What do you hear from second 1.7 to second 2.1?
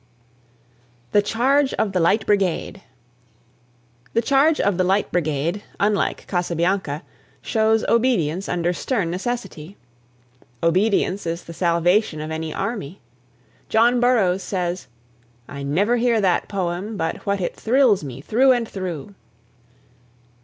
OF THE